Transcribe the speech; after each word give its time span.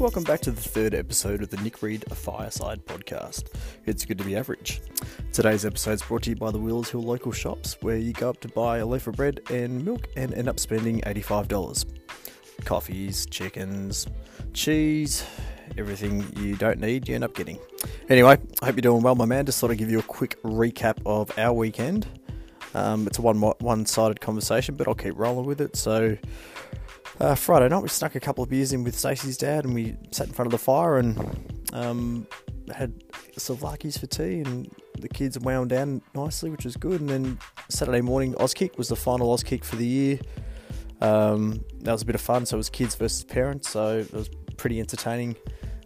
welcome 0.00 0.24
back 0.24 0.40
to 0.40 0.50
the 0.50 0.60
third 0.62 0.94
episode 0.94 1.42
of 1.42 1.50
the 1.50 1.58
Nick 1.58 1.82
Reed 1.82 2.06
Fireside 2.10 2.86
podcast. 2.86 3.54
It's 3.84 4.06
good 4.06 4.16
to 4.16 4.24
be 4.24 4.34
average. 4.34 4.80
Today's 5.30 5.66
episode 5.66 5.92
is 5.92 6.02
brought 6.02 6.22
to 6.22 6.30
you 6.30 6.36
by 6.36 6.50
the 6.50 6.58
Wheelers 6.58 6.88
Hill 6.88 7.02
local 7.02 7.32
shops, 7.32 7.76
where 7.82 7.98
you 7.98 8.14
go 8.14 8.30
up 8.30 8.40
to 8.40 8.48
buy 8.48 8.78
a 8.78 8.86
loaf 8.86 9.08
of 9.08 9.16
bread 9.16 9.40
and 9.50 9.84
milk 9.84 10.08
and 10.16 10.32
end 10.32 10.48
up 10.48 10.58
spending 10.58 11.02
$85. 11.02 11.84
Coffees, 12.64 13.26
chickens, 13.26 14.06
cheese, 14.54 15.22
everything 15.76 16.24
you 16.38 16.56
don't 16.56 16.80
need, 16.80 17.06
you 17.06 17.14
end 17.14 17.24
up 17.24 17.34
getting. 17.34 17.58
Anyway, 18.08 18.38
I 18.62 18.64
hope 18.64 18.76
you're 18.76 18.80
doing 18.80 19.02
well, 19.02 19.16
my 19.16 19.26
man. 19.26 19.44
Just 19.44 19.60
thought 19.60 19.70
I'd 19.70 19.76
give 19.76 19.90
you 19.90 19.98
a 19.98 20.04
quick 20.04 20.42
recap 20.42 20.96
of 21.04 21.30
our 21.38 21.52
weekend. 21.52 22.08
Um, 22.72 23.06
it's 23.06 23.18
a 23.18 23.22
one 23.22 23.38
one 23.38 23.84
sided 23.84 24.18
conversation, 24.18 24.76
but 24.76 24.88
I'll 24.88 24.94
keep 24.94 25.18
rolling 25.18 25.44
with 25.44 25.60
it. 25.60 25.76
So, 25.76 26.16
uh, 27.20 27.34
Friday 27.34 27.68
night, 27.68 27.82
we 27.82 27.88
snuck 27.88 28.14
a 28.14 28.20
couple 28.20 28.42
of 28.42 28.50
beers 28.50 28.72
in 28.72 28.82
with 28.82 28.98
Stacey's 28.98 29.36
dad, 29.36 29.64
and 29.64 29.74
we 29.74 29.96
sat 30.10 30.26
in 30.28 30.32
front 30.32 30.46
of 30.46 30.52
the 30.52 30.58
fire 30.58 30.98
and 30.98 31.18
um, 31.72 32.26
had 32.74 32.92
souvlaki's 33.36 33.98
for 33.98 34.06
tea, 34.06 34.40
and 34.40 34.70
the 34.98 35.08
kids 35.08 35.38
wound 35.38 35.70
down 35.70 36.02
nicely, 36.14 36.50
which 36.50 36.64
was 36.64 36.76
good. 36.76 37.00
And 37.00 37.10
then 37.10 37.38
Saturday 37.68 38.00
morning, 38.00 38.34
Auskick 38.34 38.78
was 38.78 38.88
the 38.88 38.96
final 38.96 39.34
Auskick 39.36 39.64
for 39.64 39.76
the 39.76 39.86
year. 39.86 40.18
Um, 41.00 41.64
that 41.80 41.92
was 41.92 42.02
a 42.02 42.06
bit 42.06 42.14
of 42.14 42.20
fun. 42.20 42.46
So 42.46 42.56
it 42.56 42.58
was 42.58 42.70
kids 42.70 42.94
versus 42.94 43.24
parents, 43.24 43.70
so 43.70 43.98
it 43.98 44.12
was 44.12 44.30
pretty 44.56 44.80
entertaining, 44.80 45.36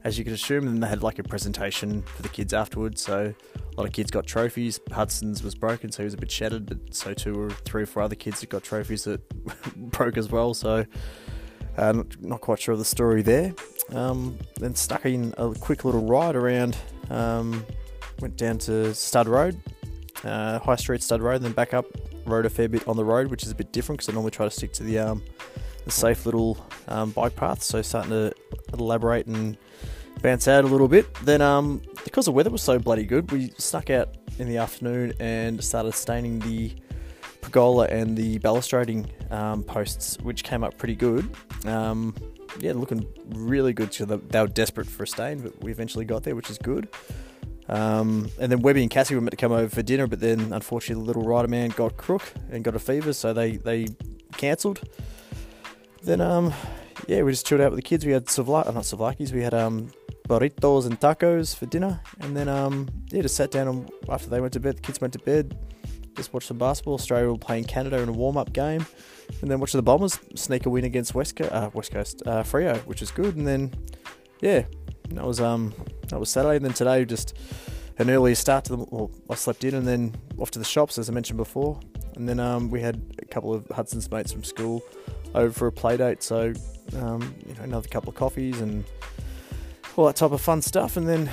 as 0.04 0.18
you 0.18 0.24
can 0.24 0.34
assume. 0.34 0.68
And 0.68 0.82
they 0.82 0.86
had 0.86 1.02
like 1.02 1.18
a 1.18 1.22
presentation 1.22 2.02
for 2.02 2.22
the 2.22 2.28
kids 2.28 2.52
afterwards. 2.52 3.02
So 3.02 3.34
a 3.56 3.76
lot 3.76 3.86
of 3.86 3.92
kids 3.92 4.10
got 4.10 4.26
trophies. 4.26 4.78
Hudson's 4.92 5.42
was 5.42 5.54
broken, 5.54 5.90
so 5.90 6.02
he 6.02 6.04
was 6.04 6.14
a 6.14 6.18
bit 6.18 6.30
shattered, 6.30 6.66
but 6.66 6.94
so 6.94 7.14
too 7.14 7.34
were 7.34 7.50
three 7.50 7.82
or 7.82 7.86
four 7.86 8.02
other 8.02 8.14
kids 8.14 8.40
that 8.40 8.50
got 8.50 8.62
trophies 8.62 9.04
that 9.04 9.26
broke 9.76 10.16
as 10.16 10.30
well. 10.30 10.54
So 10.54 10.84
uh, 11.76 11.92
not, 11.92 12.22
not, 12.22 12.40
quite 12.40 12.60
sure 12.60 12.74
of 12.74 12.78
the 12.78 12.84
story 12.84 13.22
there. 13.22 13.54
Um, 13.92 14.38
then 14.60 14.74
stuck 14.74 15.04
in 15.06 15.34
a 15.38 15.52
quick 15.54 15.84
little 15.84 16.02
ride 16.02 16.36
around. 16.36 16.76
Um, 17.10 17.66
went 18.20 18.36
down 18.36 18.58
to 18.58 18.94
Stud 18.94 19.26
Road, 19.26 19.60
uh, 20.22 20.60
High 20.60 20.76
Street 20.76 21.02
Stud 21.02 21.20
Road, 21.20 21.42
then 21.42 21.52
back 21.52 21.74
up. 21.74 21.86
Rode 22.26 22.46
a 22.46 22.50
fair 22.50 22.68
bit 22.68 22.86
on 22.88 22.96
the 22.96 23.04
road, 23.04 23.26
which 23.26 23.42
is 23.42 23.50
a 23.50 23.54
bit 23.54 23.70
different 23.72 23.98
because 23.98 24.08
I 24.08 24.12
normally 24.12 24.30
try 24.30 24.46
to 24.46 24.50
stick 24.50 24.72
to 24.74 24.82
the 24.82 24.98
um, 24.98 25.22
the 25.84 25.90
safe 25.90 26.26
little 26.26 26.64
um, 26.88 27.10
bike 27.10 27.36
path. 27.36 27.62
So 27.62 27.82
starting 27.82 28.10
to 28.10 28.32
elaborate 28.72 29.26
and 29.26 29.56
bounce 30.22 30.48
out 30.48 30.64
a 30.64 30.66
little 30.66 30.88
bit. 30.88 31.12
Then 31.22 31.40
um, 31.40 31.82
because 32.04 32.24
the 32.26 32.32
weather 32.32 32.50
was 32.50 32.62
so 32.62 32.78
bloody 32.78 33.04
good, 33.04 33.30
we 33.30 33.52
snuck 33.58 33.90
out 33.90 34.16
in 34.38 34.48
the 34.48 34.58
afternoon 34.58 35.12
and 35.20 35.62
started 35.62 35.94
staining 35.94 36.38
the 36.40 36.72
pergola 37.40 37.86
and 37.86 38.16
the 38.16 38.38
balustrading 38.38 39.08
um, 39.30 39.62
posts, 39.62 40.18
which 40.22 40.44
came 40.44 40.64
up 40.64 40.76
pretty 40.78 40.94
good. 40.94 41.28
Um, 41.66 42.14
yeah, 42.60 42.72
looking 42.72 43.06
really 43.28 43.72
good. 43.72 43.92
So 43.92 44.04
they 44.04 44.40
were 44.40 44.46
desperate 44.46 44.86
for 44.86 45.02
a 45.02 45.06
stain, 45.06 45.40
but 45.40 45.62
we 45.62 45.70
eventually 45.70 46.04
got 46.04 46.22
there, 46.22 46.34
which 46.34 46.50
is 46.50 46.58
good. 46.58 46.88
Um, 47.68 48.30
and 48.38 48.52
then 48.52 48.60
Webby 48.60 48.82
and 48.82 48.90
Cassie 48.90 49.14
were 49.14 49.20
meant 49.20 49.30
to 49.30 49.36
come 49.36 49.52
over 49.52 49.68
for 49.68 49.82
dinner, 49.82 50.06
but 50.06 50.20
then 50.20 50.52
unfortunately 50.52 51.02
the 51.02 51.06
little 51.06 51.22
rider 51.22 51.48
man 51.48 51.70
got 51.70 51.96
crook 51.96 52.32
and 52.50 52.62
got 52.62 52.74
a 52.74 52.78
fever, 52.78 53.12
so 53.12 53.32
they 53.32 53.56
they 53.56 53.88
cancelled. 54.36 54.82
Then 56.04 56.20
um, 56.20 56.52
yeah, 57.08 57.22
we 57.22 57.32
just 57.32 57.46
chilled 57.46 57.60
out 57.60 57.70
with 57.70 57.78
the 57.78 57.82
kids. 57.82 58.04
We 58.04 58.12
had 58.12 58.26
savla- 58.26 58.72
not 58.72 58.84
savlakis, 58.84 59.32
we 59.32 59.42
had 59.42 59.54
um 59.54 59.90
burritos 60.28 60.86
and 60.86 60.98
tacos 61.00 61.56
for 61.56 61.66
dinner, 61.66 62.00
and 62.20 62.36
then 62.36 62.48
um 62.48 62.88
yeah, 63.10 63.22
just 63.22 63.36
sat 63.36 63.50
down 63.50 63.68
and 63.68 63.90
after 64.08 64.28
they 64.28 64.40
went 64.40 64.52
to 64.54 64.60
bed, 64.60 64.76
the 64.76 64.80
kids 64.82 65.00
went 65.00 65.12
to 65.14 65.18
bed 65.18 65.56
just 66.14 66.32
watched 66.32 66.48
some 66.48 66.58
basketball. 66.58 66.94
Australia 66.94 67.30
were 67.30 67.38
playing 67.38 67.64
Canada 67.64 67.98
in 67.98 68.08
a 68.08 68.12
warm 68.12 68.36
up 68.36 68.52
game, 68.52 68.86
and 69.40 69.50
then 69.50 69.60
watched 69.60 69.72
the 69.72 69.82
Bombers 69.82 70.18
sneak 70.34 70.66
a 70.66 70.70
win 70.70 70.84
against 70.84 71.14
West 71.14 71.36
Coast, 71.36 71.52
uh, 71.52 71.70
West 71.72 71.92
Coast 71.92 72.22
uh, 72.26 72.42
Freo, 72.42 72.76
which 72.86 73.02
is 73.02 73.10
good. 73.10 73.36
And 73.36 73.46
then, 73.46 73.72
yeah, 74.40 74.64
that 75.10 75.24
was 75.24 75.40
um 75.40 75.74
that 76.08 76.18
was 76.18 76.30
Saturday. 76.30 76.56
And 76.56 76.64
then 76.64 76.72
today, 76.72 77.04
just 77.04 77.36
an 77.98 78.10
earlier 78.10 78.34
start 78.34 78.64
to 78.66 78.76
the. 78.76 78.84
Well, 78.90 79.10
I 79.28 79.34
slept 79.34 79.64
in 79.64 79.74
and 79.74 79.86
then 79.86 80.14
off 80.38 80.50
to 80.52 80.58
the 80.58 80.64
shops 80.64 80.98
as 80.98 81.08
I 81.08 81.12
mentioned 81.12 81.36
before, 81.36 81.80
and 82.16 82.28
then 82.28 82.40
um 82.40 82.70
we 82.70 82.80
had 82.80 83.02
a 83.20 83.24
couple 83.24 83.52
of 83.52 83.66
Hudson's 83.68 84.10
mates 84.10 84.32
from 84.32 84.44
school 84.44 84.82
over 85.34 85.52
for 85.52 85.66
a 85.66 85.72
play 85.72 85.96
date. 85.96 86.22
So 86.22 86.52
um 86.96 87.34
you 87.46 87.54
know 87.54 87.62
another 87.62 87.88
couple 87.88 88.10
of 88.10 88.16
coffees 88.16 88.60
and 88.60 88.84
all 89.96 90.06
that 90.06 90.16
type 90.16 90.32
of 90.32 90.40
fun 90.40 90.60
stuff, 90.62 90.96
and 90.96 91.08
then 91.08 91.30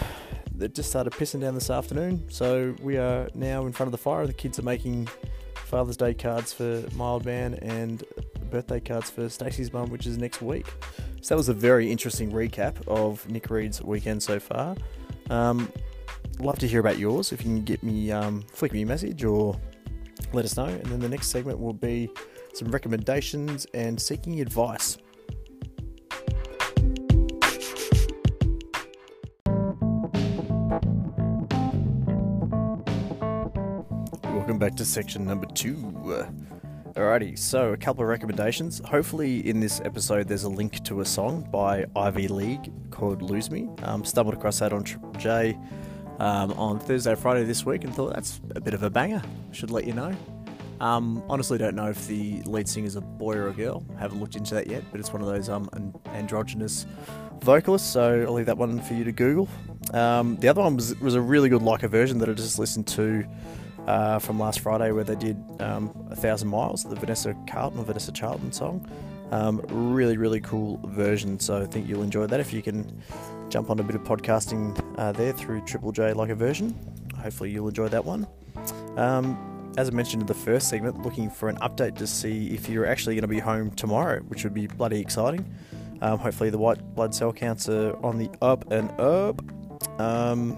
it 0.59 0.75
just 0.75 0.89
started 0.89 1.13
pissing 1.13 1.41
down 1.41 1.55
this 1.55 1.69
afternoon. 1.69 2.23
So 2.29 2.75
we 2.81 2.97
are 2.97 3.27
now 3.33 3.65
in 3.65 3.73
front 3.73 3.87
of 3.87 3.91
the 3.91 3.97
fire. 3.97 4.27
The 4.27 4.33
kids 4.33 4.59
are 4.59 4.63
making 4.63 5.09
Father's 5.55 5.97
Day 5.97 6.13
cards 6.13 6.53
for 6.53 6.83
my 6.95 7.05
old 7.05 7.25
man 7.25 7.55
and 7.55 8.03
birthday 8.51 8.79
cards 8.79 9.09
for 9.09 9.29
Stacey's 9.29 9.73
mum, 9.73 9.89
which 9.89 10.05
is 10.05 10.17
next 10.17 10.41
week. 10.41 10.67
So 11.21 11.33
that 11.33 11.37
was 11.37 11.49
a 11.49 11.53
very 11.53 11.91
interesting 11.91 12.31
recap 12.31 12.75
of 12.87 13.27
Nick 13.29 13.49
Reed's 13.49 13.81
weekend 13.81 14.21
so 14.21 14.39
far. 14.39 14.75
Um, 15.29 15.71
love 16.39 16.59
to 16.59 16.67
hear 16.67 16.81
about 16.81 16.97
yours. 16.97 17.31
If 17.31 17.41
you 17.41 17.45
can 17.45 17.63
get 17.63 17.81
me, 17.81 18.11
um, 18.11 18.43
flick 18.51 18.73
me 18.73 18.81
a 18.81 18.85
message 18.85 19.23
or 19.23 19.57
let 20.33 20.45
us 20.45 20.57
know. 20.57 20.65
And 20.65 20.85
then 20.85 20.99
the 20.99 21.09
next 21.09 21.27
segment 21.27 21.59
will 21.59 21.73
be 21.73 22.09
some 22.53 22.69
recommendations 22.69 23.65
and 23.73 23.99
seeking 23.99 24.41
advice. 24.41 24.97
Welcome 34.23 34.59
back 34.59 34.75
to 34.75 34.85
section 34.85 35.25
number 35.25 35.47
two. 35.47 35.75
Alrighty, 36.95 37.39
so 37.39 37.71
a 37.71 37.77
couple 37.77 38.03
of 38.03 38.09
recommendations. 38.09 38.81
Hopefully, 38.85 39.47
in 39.47 39.61
this 39.61 39.79
episode, 39.85 40.27
there's 40.27 40.43
a 40.43 40.49
link 40.49 40.83
to 40.83 40.99
a 40.99 41.05
song 41.05 41.47
by 41.49 41.85
Ivy 41.95 42.27
League 42.27 42.71
called 42.91 43.21
Lose 43.21 43.49
Me. 43.49 43.69
Um, 43.83 44.03
stumbled 44.03 44.35
across 44.35 44.59
that 44.59 44.73
on 44.73 44.83
Triple 44.83 45.13
J 45.13 45.57
um, 46.19 46.51
on 46.53 46.79
Thursday, 46.79 47.15
Friday 47.15 47.43
this 47.43 47.65
week, 47.65 47.83
and 47.83 47.93
thought 47.93 48.13
that's 48.13 48.39
a 48.55 48.61
bit 48.61 48.73
of 48.73 48.83
a 48.83 48.89
banger. 48.89 49.21
Should 49.51 49.71
let 49.71 49.85
you 49.85 49.93
know. 49.93 50.15
Um, 50.79 51.23
honestly, 51.29 51.59
don't 51.59 51.75
know 51.75 51.89
if 51.89 52.07
the 52.07 52.41
lead 52.41 52.67
singer 52.67 52.87
is 52.87 52.95
a 52.95 53.01
boy 53.01 53.35
or 53.35 53.49
a 53.49 53.53
girl. 53.53 53.85
Haven't 53.99 54.19
looked 54.19 54.35
into 54.35 54.55
that 54.55 54.67
yet, 54.67 54.83
but 54.91 54.99
it's 54.99 55.13
one 55.13 55.21
of 55.21 55.27
those 55.27 55.47
um, 55.47 55.69
androgynous 56.07 56.87
vocalists, 57.41 57.87
so 57.87 58.25
I'll 58.27 58.33
leave 58.33 58.47
that 58.47 58.57
one 58.57 58.81
for 58.81 58.95
you 58.95 59.03
to 59.03 59.11
Google. 59.11 59.47
Um, 59.93 60.37
the 60.37 60.47
other 60.47 60.61
one 60.61 60.75
was, 60.75 60.99
was 60.99 61.15
a 61.15 61.21
really 61.21 61.49
good 61.49 61.61
like 61.61 61.81
version 61.81 62.17
that 62.19 62.29
I 62.29 62.33
just 62.33 62.57
listened 62.57 62.87
to 62.87 63.25
uh, 63.87 64.19
from 64.19 64.39
last 64.39 64.61
Friday 64.61 64.91
where 64.91 65.03
they 65.03 65.15
did 65.15 65.37
um, 65.59 65.91
A 66.09 66.15
Thousand 66.15 66.47
Miles, 66.49 66.83
the 66.83 66.95
Vanessa 66.95 67.35
Carlton 67.47 67.79
or 67.79 67.85
Vanessa 67.85 68.11
Charlton 68.11 68.51
song. 68.51 68.87
Um, 69.31 69.61
really, 69.69 70.17
really 70.17 70.41
cool 70.41 70.79
version. 70.85 71.39
So 71.39 71.61
I 71.61 71.65
think 71.65 71.87
you'll 71.87 72.03
enjoy 72.03 72.27
that 72.27 72.39
if 72.39 72.51
you 72.53 72.61
can 72.61 73.01
jump 73.49 73.69
on 73.69 73.79
a 73.79 73.83
bit 73.83 73.95
of 73.95 74.03
podcasting 74.03 74.79
uh, 74.97 75.11
there 75.11 75.33
through 75.33 75.61
Triple 75.61 75.91
J 75.91 76.13
like 76.13 76.29
a 76.29 76.35
version. 76.35 76.77
Hopefully, 77.17 77.51
you'll 77.51 77.67
enjoy 77.67 77.87
that 77.89 78.03
one. 78.03 78.27
Um, 78.97 79.73
as 79.77 79.87
I 79.87 79.91
mentioned 79.91 80.23
in 80.23 80.27
the 80.27 80.33
first 80.33 80.67
segment, 80.67 81.01
looking 81.01 81.29
for 81.29 81.47
an 81.47 81.57
update 81.57 81.95
to 81.97 82.07
see 82.07 82.47
if 82.47 82.67
you're 82.67 82.85
actually 82.85 83.15
going 83.15 83.21
to 83.21 83.27
be 83.27 83.39
home 83.39 83.71
tomorrow, 83.71 84.19
which 84.21 84.43
would 84.43 84.53
be 84.53 84.67
bloody 84.67 84.99
exciting. 84.99 85.45
Um, 86.01 86.17
hopefully, 86.17 86.49
the 86.49 86.57
white 86.57 86.95
blood 86.95 87.13
cell 87.13 87.31
counts 87.31 87.69
are 87.69 87.95
on 88.03 88.17
the 88.17 88.29
up 88.41 88.69
and 88.71 88.91
up. 88.99 89.41
Um, 89.99 90.57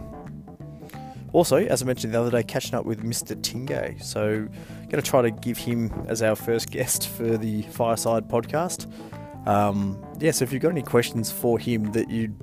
also, 1.34 1.58
as 1.58 1.82
I 1.82 1.86
mentioned 1.86 2.14
the 2.14 2.22
other 2.22 2.32
day, 2.32 2.44
catching 2.44 2.76
up 2.76 2.86
with 2.86 3.04
Mr. 3.04 3.36
Tingay. 3.36 4.02
So, 4.02 4.48
going 4.90 4.92
to 4.92 5.02
try 5.02 5.22
to 5.24 5.32
give 5.32 5.58
him 5.58 5.92
as 6.08 6.22
our 6.22 6.36
first 6.36 6.70
guest 6.70 7.08
for 7.10 7.38
the 7.38 7.64
Fireside 7.64 8.30
podcast. 8.30 8.88
Um, 9.48 10.02
yeah, 10.20 10.32
so 10.32 10.44
if 10.44 10.54
you've 10.54 10.62
got 10.62 10.70
any 10.70 10.84
questions 10.84 11.32
for 11.32 11.60
him 11.60 11.92
that 11.92 12.10
you 12.10 12.34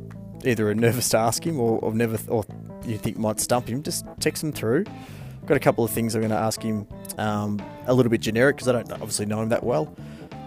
either 0.44 0.68
are 0.68 0.74
nervous 0.74 1.08
to 1.10 1.18
ask 1.18 1.46
him 1.46 1.58
or, 1.58 1.78
or 1.78 1.94
never 1.94 2.18
or 2.28 2.44
you 2.84 2.98
think 2.98 3.16
might 3.16 3.40
stump 3.40 3.68
him, 3.68 3.82
just 3.82 4.04
text 4.18 4.42
them 4.42 4.52
through. 4.52 4.84
I've 4.86 5.46
got 5.46 5.56
a 5.56 5.60
couple 5.60 5.84
of 5.84 5.90
things 5.90 6.14
I'm 6.14 6.20
going 6.20 6.30
to 6.30 6.36
ask 6.36 6.60
him, 6.60 6.86
um, 7.16 7.62
a 7.86 7.94
little 7.94 8.10
bit 8.10 8.20
generic 8.20 8.56
because 8.56 8.68
I 8.68 8.72
don't 8.72 8.92
obviously 8.92 9.26
know 9.26 9.40
him 9.40 9.48
that 9.50 9.64
well. 9.64 9.94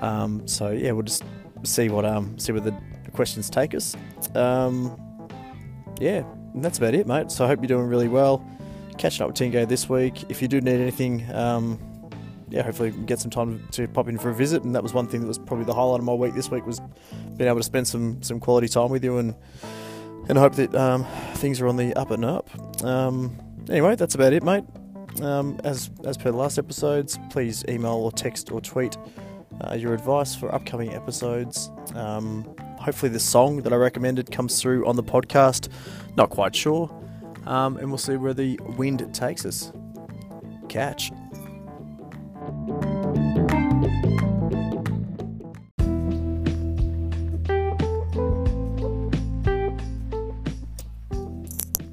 Um, 0.02 0.48
so 0.48 0.70
yeah, 0.70 0.92
we'll 0.92 1.04
just 1.04 1.24
see 1.64 1.88
what 1.88 2.04
um 2.04 2.38
see 2.38 2.52
where 2.52 2.62
the 2.62 2.76
questions 3.14 3.50
take 3.50 3.74
us. 3.74 3.96
Um, 4.36 5.00
yeah, 6.00 6.24
and 6.54 6.64
that's 6.64 6.78
about 6.78 6.94
it, 6.94 7.08
mate. 7.08 7.32
So 7.32 7.46
I 7.46 7.48
hope 7.48 7.60
you're 7.60 7.68
doing 7.68 7.88
really 7.88 8.08
well. 8.08 8.46
Catching 8.98 9.24
up 9.24 9.30
with 9.30 9.38
Tingo 9.38 9.68
this 9.68 9.90
week. 9.90 10.24
If 10.30 10.42
you 10.42 10.48
do 10.48 10.62
need 10.62 10.80
anything, 10.80 11.30
um, 11.34 11.80
yeah, 12.50 12.62
hopefully 12.62 12.92
get 12.92 13.20
some 13.20 13.32
time 13.32 13.68
to 13.72 13.88
pop 13.88 14.08
in 14.08 14.18
for 14.18 14.30
a 14.30 14.36
visit. 14.36 14.64
And 14.64 14.76
that 14.76 14.84
was 14.84 14.94
one 14.94 15.08
thing 15.08 15.22
that 15.22 15.28
was 15.28 15.40
probably 15.40 15.66
the 15.66 15.74
highlight 15.74 16.00
of 16.00 16.06
my 16.06 16.14
week 16.14 16.36
this 16.36 16.52
week 16.52 16.66
was 16.66 16.80
being 17.38 17.50
able 17.50 17.58
to 17.58 17.64
spend 17.64 17.88
some 17.88 18.22
some 18.22 18.40
quality 18.40 18.68
time 18.68 18.90
with 18.90 19.04
you 19.04 19.18
and 19.18 19.36
and 20.30 20.38
hope 20.38 20.56
that 20.56 20.74
um, 20.76 21.06
things 21.36 21.60
are 21.60 21.68
on 21.68 21.78
the 21.78 21.94
up 21.96 22.12
and 22.12 22.24
up. 22.24 22.50
Um, 22.84 23.36
anyway, 23.70 23.96
that's 23.96 24.16
about 24.16 24.34
it, 24.34 24.44
mate. 24.44 24.64
Um, 25.22 25.60
as 25.64 25.90
as 26.06 26.18
per 26.18 26.32
the 26.32 26.38
last 26.38 26.58
episodes, 26.60 27.18
please 27.32 27.64
email 27.68 27.94
or 27.94 28.12
text 28.12 28.52
or 28.52 28.62
tweet 28.62 28.98
uh, 29.62 29.74
your 29.74 29.94
advice 29.94 30.36
for 30.36 30.54
upcoming 30.54 30.94
episodes. 30.94 31.70
Um, 31.96 32.56
Hopefully, 32.84 33.14
the 33.14 33.20
song 33.20 33.62
that 33.62 33.72
I 33.72 33.78
recommended 33.78 34.30
comes 34.30 34.62
through 34.62 34.86
on 34.86 34.98
the 34.98 35.04
podcast. 35.04 35.70
Not 36.18 36.30
quite 36.30 36.54
sure. 36.54 36.94
Um, 37.46 37.78
and 37.78 37.88
we'll 37.88 37.98
see 37.98 38.18
where 38.18 38.34
the 38.34 38.60
wind 38.78 39.08
takes 39.14 39.46
us. 39.46 39.72
Catch. 40.68 41.14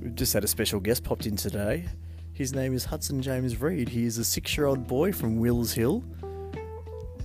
We've 0.02 0.16
just 0.16 0.32
had 0.32 0.42
a 0.42 0.48
special 0.48 0.80
guest 0.80 1.04
popped 1.04 1.26
in 1.26 1.36
today. 1.36 1.86
His 2.32 2.52
name 2.52 2.74
is 2.74 2.84
Hudson 2.84 3.22
James 3.22 3.60
Reed. 3.60 3.90
He 3.90 4.06
is 4.06 4.18
a 4.18 4.24
six 4.24 4.56
year 4.56 4.66
old 4.66 4.88
boy 4.88 5.12
from 5.12 5.38
Wills 5.38 5.72
Hill. 5.72 6.02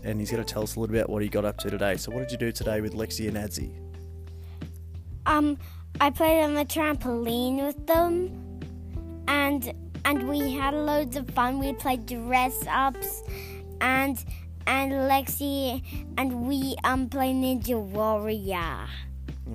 And 0.06 0.19
he's 0.19 0.31
going 0.31 0.44
to 0.44 0.54
tell 0.54 0.63
us 0.63 0.75
a 0.75 0.80
little 0.80 0.94
bit 0.94 1.00
about 1.02 1.10
what 1.10 1.24
he 1.24 1.30
got 1.30 1.44
up 1.46 1.57
to 1.60 1.69
today. 1.69 1.98
So, 1.98 2.12
what 2.12 2.19
did 2.19 2.31
you 2.31 2.38
do 2.38 2.52
today 2.52 2.80
with 2.80 2.94
Lexi 2.94 3.28
and 3.28 3.36
Adzi? 3.36 3.72
Um, 5.25 5.57
I 6.00 6.12
played 6.12 6.44
on 6.44 6.54
the 6.54 6.63
trampoline 6.66 7.66
with 7.66 7.88
them, 7.88 8.60
and 9.28 9.74
and 10.06 10.30
we 10.30 10.52
had 10.54 10.75
loads 10.75 11.16
of 11.18 11.28
fun. 11.31 11.57
We 11.60 11.74
played 11.74 12.06
dress 12.06 12.63
ups, 12.69 13.24
and 13.81 14.24
and 14.68 14.92
Lexi 14.92 15.84
and 16.18 16.48
we 16.48 16.75
um 16.84 17.10
played 17.10 17.36
Ninja 17.36 17.80
Warrior. 17.81 18.88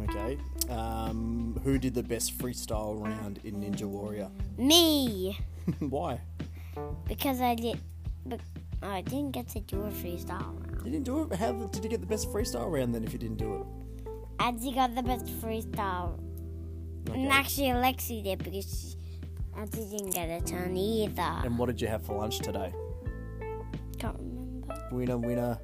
Okay. 0.08 0.38
Um, 0.68 1.60
who 1.64 1.78
did 1.78 1.94
the 1.94 2.02
best 2.02 2.38
freestyle 2.38 3.00
round 3.04 3.40
in 3.44 3.54
Ninja 3.62 3.82
Warrior? 3.84 4.28
Me, 4.58 5.38
Why? 5.78 6.20
because 7.06 7.40
I 7.40 7.54
did, 7.56 7.78
but 8.24 8.40
Oh, 8.82 8.88
I 8.88 9.02
didn't 9.02 9.32
get 9.32 9.48
to 9.48 9.60
do 9.60 9.82
a 9.82 9.90
freestyle 9.90 10.40
round. 10.40 10.82
You 10.84 10.90
didn't 10.92 11.04
do 11.04 11.22
it? 11.30 11.34
How 11.36 11.52
did 11.52 11.84
you 11.84 11.90
get 11.90 12.00
the 12.00 12.06
best 12.06 12.28
freestyle 12.32 12.70
round 12.70 12.94
then 12.94 13.04
if 13.04 13.12
you 13.12 13.18
didn't 13.18 13.36
do 13.36 13.56
it? 13.56 13.66
Adzi 14.38 14.74
got 14.74 14.94
the 14.94 15.02
best 15.02 15.26
freestyle, 15.26 16.18
Okay. 17.08 17.22
and 17.22 17.30
actually 17.30 17.68
Alexi 17.68 18.22
did 18.24 18.42
because 18.42 18.64
she, 18.64 18.96
Adzi 19.60 19.90
didn't 19.90 20.14
get 20.14 20.30
a 20.30 20.40
turn 20.44 20.76
either. 20.76 21.22
And 21.44 21.58
what 21.58 21.66
did 21.66 21.80
you 21.82 21.88
have 21.88 22.02
for 22.02 22.16
lunch 22.16 22.38
today? 22.38 22.72
Can't 23.98 24.16
remember. 24.18 24.88
Winner, 24.92 25.18
winner, 25.18 25.58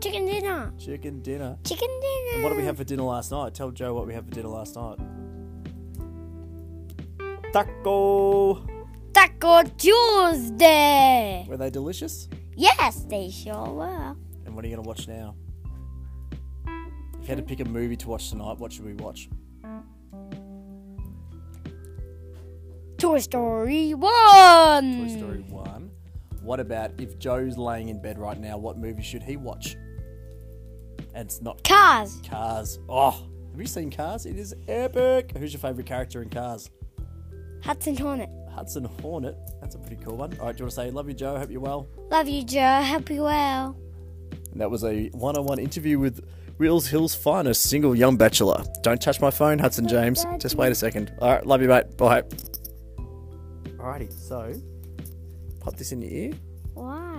Chicken 0.00 0.24
dinner. 0.24 0.72
chicken 0.78 1.20
dinner. 1.20 1.58
Chicken 1.64 1.88
dinner. 1.88 2.34
And 2.34 2.42
what 2.42 2.48
did 2.50 2.58
we 2.58 2.64
have 2.64 2.78
for 2.78 2.84
dinner 2.84 3.02
last 3.02 3.30
night? 3.30 3.52
Tell 3.54 3.70
Joe 3.70 3.92
what 3.94 4.06
we 4.06 4.14
had 4.14 4.24
for 4.24 4.30
dinner 4.30 4.48
last 4.48 4.74
night. 4.76 4.98
Taco! 7.52 8.64
Taco 9.12 9.62
Tuesday. 9.76 11.44
Were 11.48 11.58
they 11.58 11.68
delicious? 11.70 12.28
Yes, 12.54 13.04
they 13.08 13.30
sure 13.30 13.68
were. 13.72 14.16
And 14.44 14.54
what 14.54 14.64
are 14.64 14.68
you 14.68 14.76
going 14.76 14.84
to 14.84 14.88
watch 14.88 15.08
now? 15.08 15.34
If 17.14 17.22
you 17.22 17.28
had 17.28 17.38
to 17.38 17.42
pick 17.42 17.60
a 17.60 17.64
movie 17.64 17.96
to 17.96 18.08
watch 18.08 18.30
tonight, 18.30 18.58
what 18.58 18.72
should 18.72 18.84
we 18.84 18.94
watch? 18.94 19.28
Toy 22.98 23.18
Story 23.18 23.94
1. 23.94 25.08
Toy 25.08 25.08
Story 25.08 25.44
1. 25.48 25.90
What 26.42 26.60
about 26.60 26.92
if 26.98 27.18
Joe's 27.18 27.56
laying 27.56 27.88
in 27.88 28.00
bed 28.02 28.18
right 28.18 28.38
now, 28.38 28.58
what 28.58 28.78
movie 28.78 29.02
should 29.02 29.22
he 29.22 29.36
watch? 29.36 29.76
And 31.14 31.26
it's 31.26 31.40
not 31.40 31.62
Cars. 31.64 32.20
Cars. 32.28 32.78
Oh, 32.88 33.10
have 33.50 33.60
you 33.60 33.66
seen 33.66 33.90
Cars? 33.90 34.26
It 34.26 34.38
is 34.38 34.54
epic. 34.66 35.32
Who's 35.36 35.52
your 35.52 35.60
favourite 35.60 35.86
character 35.86 36.22
in 36.22 36.30
Cars? 36.30 36.70
Hudson 37.62 37.96
Hornet. 37.96 38.30
Hudson 38.54 38.84
Hornet. 38.84 39.36
That's 39.60 39.74
a 39.74 39.78
pretty 39.78 39.96
cool 40.04 40.16
one. 40.16 40.32
All 40.38 40.46
right, 40.46 40.56
do 40.56 40.60
you 40.60 40.64
want 40.64 40.70
to 40.70 40.76
say, 40.76 40.90
Love 40.90 41.08
you, 41.08 41.14
Joe? 41.14 41.38
Hope 41.38 41.50
you're 41.50 41.60
well. 41.60 41.88
Love 42.10 42.28
you, 42.28 42.44
Joe. 42.44 42.82
Hope 42.82 43.10
you're 43.10 43.24
well. 43.24 43.76
And 44.52 44.60
that 44.60 44.70
was 44.70 44.84
a 44.84 45.08
one 45.08 45.36
on 45.36 45.44
one 45.44 45.58
interview 45.58 45.98
with 45.98 46.24
Wills 46.58 46.86
Hill's 46.86 47.14
finest 47.14 47.62
single 47.62 47.94
young 47.94 48.16
bachelor. 48.16 48.62
Don't 48.82 49.00
touch 49.00 49.20
my 49.20 49.30
phone, 49.30 49.58
Hudson 49.58 49.88
James. 49.88 50.24
Just 50.38 50.54
wait 50.56 50.70
a 50.70 50.74
second. 50.74 51.12
All 51.20 51.32
right, 51.32 51.46
love 51.46 51.62
you, 51.62 51.68
mate. 51.68 51.96
Bye. 51.96 52.22
Alrighty, 53.78 54.12
so 54.12 54.52
pop 55.60 55.76
this 55.76 55.92
in 55.92 56.02
your 56.02 56.10
ear. 56.10 56.32
Why? 56.74 57.11